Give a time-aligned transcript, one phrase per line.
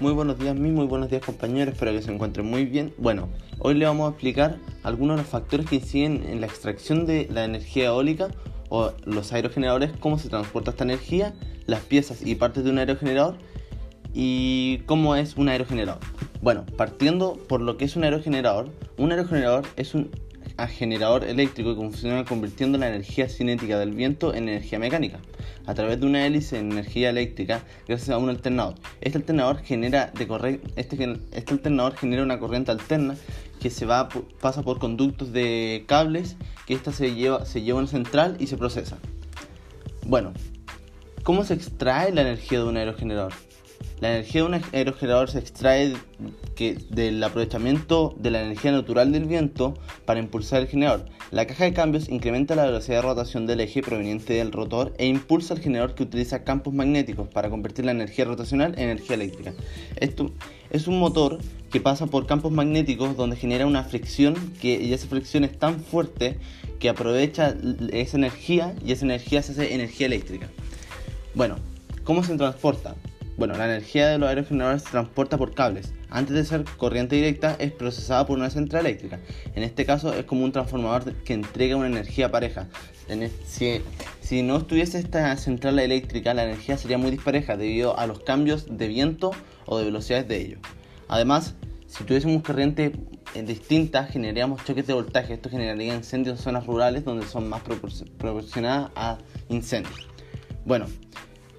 [0.00, 2.94] Muy buenos días, mis muy buenos días compañeros, espero que se encuentren muy bien.
[2.96, 7.04] Bueno, hoy les vamos a explicar algunos de los factores que inciden en la extracción
[7.04, 8.28] de la energía eólica
[8.70, 11.34] o los aerogeneradores, cómo se transporta esta energía,
[11.66, 13.36] las piezas y partes de un aerogenerador
[14.14, 16.00] y cómo es un aerogenerador.
[16.40, 20.10] Bueno, partiendo por lo que es un aerogenerador, un aerogenerador es un
[20.68, 25.18] generador eléctrico que funciona convirtiendo la energía cinética del viento en energía mecánica
[25.66, 28.74] a través de una hélice en energía eléctrica gracias a un alternador.
[29.00, 33.16] Este alternador genera de este, este alternador genera una corriente alterna
[33.60, 34.08] que se va
[34.40, 36.36] pasa por conductos de cables
[36.66, 38.98] que esta se lleva se lleva a una central y se procesa.
[40.06, 40.32] Bueno,
[41.22, 43.32] ¿cómo se extrae la energía de un aerogenerador?
[44.00, 45.94] La energía de un aerogenerador se extrae
[46.88, 49.74] del aprovechamiento de la energía natural del viento
[50.06, 51.04] para impulsar el generador.
[51.30, 55.06] La caja de cambios incrementa la velocidad de rotación del eje proveniente del rotor e
[55.06, 59.52] impulsa el generador que utiliza campos magnéticos para convertir la energía rotacional en energía eléctrica.
[59.96, 60.30] Esto
[60.70, 61.38] es un motor
[61.70, 65.78] que pasa por campos magnéticos donde genera una fricción que, y esa fricción es tan
[65.78, 66.38] fuerte
[66.78, 67.54] que aprovecha
[67.92, 70.48] esa energía y esa energía se hace energía eléctrica.
[71.34, 71.56] Bueno,
[72.02, 72.96] ¿cómo se transporta?
[73.36, 75.94] Bueno, la energía de los aerogeneradores se transporta por cables.
[76.10, 79.18] Antes de ser corriente directa, es procesada por una central eléctrica.
[79.54, 82.68] En este caso, es como un transformador que entrega una energía pareja.
[83.46, 83.80] Si,
[84.20, 88.66] si no estuviese esta central eléctrica, la energía sería muy dispareja debido a los cambios
[88.76, 89.30] de viento
[89.66, 90.60] o de velocidades de ellos.
[91.08, 91.54] Además,
[91.86, 92.92] si tuviésemos corriente
[93.34, 95.34] distintas, generaríamos choques de voltaje.
[95.34, 97.62] Esto generaría incendios en zonas rurales donde son más
[98.18, 100.08] proporcionadas a incendios.
[100.64, 100.86] Bueno,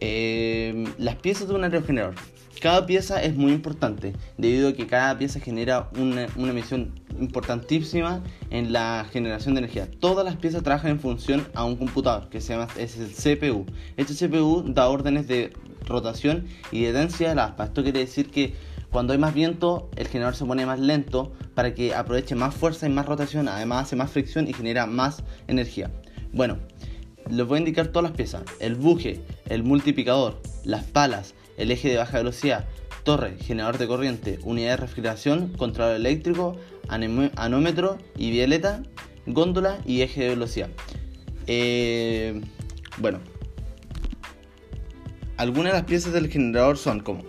[0.00, 2.14] eh, las piezas de un aerogenerador.
[2.60, 8.72] Cada pieza es muy importante debido a que cada pieza genera una, emisión importantísima en
[8.72, 9.88] la generación de energía.
[10.00, 13.64] Todas las piezas trabajan en función a un computador que se llama es el CPU.
[13.96, 15.52] Este CPU da órdenes de
[15.86, 17.66] rotación y de densidad la aspa.
[17.66, 18.54] Esto quiere decir que
[18.90, 22.86] cuando hay más viento, el generador se pone más lento para que aproveche más fuerza
[22.86, 23.46] y más rotación.
[23.46, 25.92] Además hace más fricción y genera más energía.
[26.32, 26.58] Bueno,
[27.30, 28.42] les voy a indicar todas las piezas.
[28.60, 32.66] El buje, el multiplicador, las palas, el eje de baja velocidad,
[33.04, 36.56] torre, generador de corriente, unidad de refrigeración, controlador eléctrico,
[36.88, 38.82] anómetro y violeta,
[39.26, 40.68] góndola y eje de velocidad.
[41.46, 42.40] Eh,
[42.98, 43.20] bueno,
[45.36, 47.22] algunas de las piezas del generador son como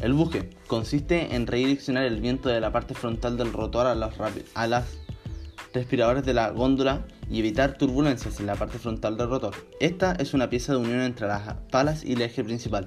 [0.00, 4.14] el buje, consiste en redireccionar el viento de la parte frontal del rotor a las,
[4.54, 5.01] a las
[5.72, 9.54] respiradores de la góndola y evitar turbulencias en la parte frontal del rotor.
[9.80, 12.86] Esta es una pieza de unión entre las palas y el eje principal.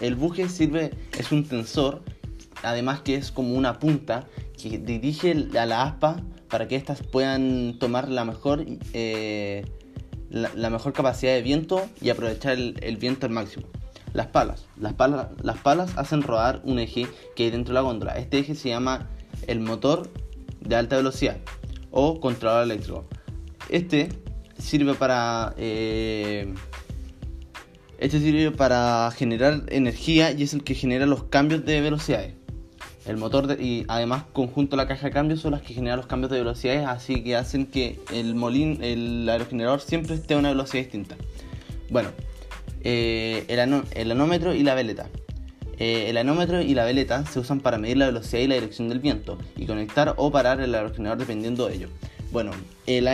[0.00, 2.02] El, buje sirve, es un tensor,
[2.62, 4.26] además que es como una punta
[4.60, 8.64] que dirige a la aspa para que éstas puedan tomar la mejor,
[8.94, 9.64] eh,
[10.30, 13.66] la, mejor capacidad de viento y aprovechar el, viento al máximo.
[14.14, 14.66] Las palas.
[14.80, 15.28] las palas.
[15.42, 18.16] Las palas hacen rodar un eje que hay dentro de la góndola.
[18.16, 19.06] Este eje se llama
[19.46, 20.10] el motor
[20.60, 21.36] de alta velocidad
[21.90, 23.04] o controlador eléctrico.
[23.68, 24.08] Este
[24.58, 26.52] sirve para eh,
[27.98, 32.34] este sirve para generar energía y es el que genera los cambios de velocidades.
[33.06, 36.30] El motor y además conjunto la caja de cambios son las que generan los cambios
[36.30, 40.82] de velocidades, así que hacen que el molín, el aerogenerador siempre esté a una velocidad
[40.82, 41.16] distinta.
[41.90, 42.10] Bueno,
[42.82, 45.08] eh, el, anómetro y la veleta.
[45.78, 48.88] Eh, el anómetro y la veleta se usan para medir la velocidad y la dirección
[48.88, 51.88] del viento y conectar o parar el aerogenerador dependiendo de ello.
[52.30, 52.50] Bueno,
[52.86, 53.08] el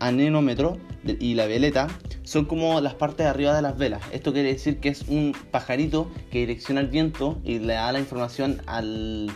[0.00, 1.88] anemómetro y la veleta
[2.22, 4.02] son como las partes de arriba de las velas.
[4.12, 7.98] Esto quiere decir que es un pajarito que direcciona el viento y le da la
[7.98, 9.30] información al,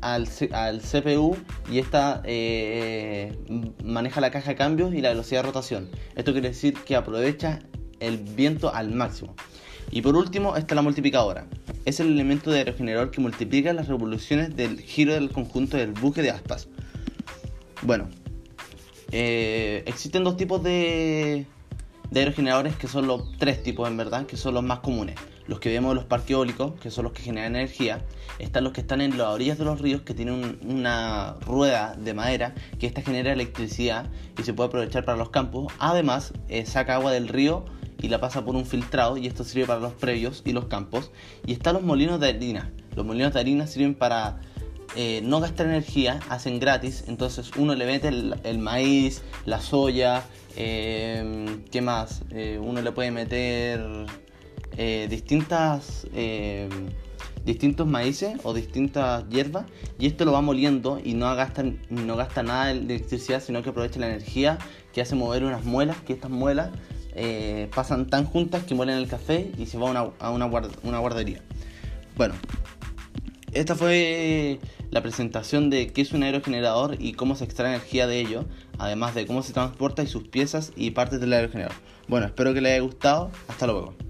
[0.00, 1.36] al, CPU
[1.70, 3.38] y esta eh,
[3.84, 5.88] maneja la caja de cambios y la velocidad de rotación.
[6.16, 7.60] Esto quiere decir que aprovecha
[8.00, 9.36] el viento al máximo.
[9.90, 11.46] Y por último está la multiplicadora.
[11.84, 16.22] Es el elemento de aerogenerador que multiplica las revoluciones del giro del conjunto del buque
[16.22, 16.68] de aspas.
[17.82, 18.08] Bueno,
[19.10, 21.46] eh, existen dos tipos de,
[22.14, 25.16] aerogeneradores que son los tres tipos en verdad, que son los más comunes.
[25.48, 28.04] Los que vemos en los parques eólicos, que son los que generan energía.
[28.38, 32.14] Están los que están en las orillas de los ríos, que tienen una rueda de
[32.14, 34.06] madera, que esta genera electricidad
[34.38, 35.72] y se puede aprovechar para los campos.
[35.80, 37.64] Además, eh, saca agua del río
[38.02, 41.10] y la pasa por un filtrado y esto sirve para los previos y los campos.
[41.46, 42.70] Y están los molinos de harina.
[42.96, 44.40] Los molinos de harina sirven para
[44.96, 50.24] eh, no gastar energía, hacen gratis, entonces uno le mete el, maíz, la soya,
[50.56, 52.22] eh, ¿qué más?
[52.30, 53.80] Eh, uno le puede meter
[55.10, 56.06] distintas,
[57.44, 59.66] distintos maíces o distintas hierbas
[59.98, 63.70] y esto lo va moliendo y no gasta, no gasta nada de electricidad, sino que
[63.70, 64.58] aprovecha la energía
[64.94, 66.70] que hace mover unas muelas, que estas muelas
[67.74, 70.46] pasan tan juntas que muelen el café y se va a una,
[70.82, 71.42] una guardería.
[72.16, 72.34] Bueno,
[73.52, 74.60] Esta fue
[74.90, 78.44] la presentación de qué es un aerogenerador y cómo se extrae energía de ello,
[78.78, 81.76] además de cómo se transporta y sus piezas y partes del aerogenerador.
[82.08, 83.30] Bueno, espero que les haya gustado.
[83.48, 84.09] Hasta luego.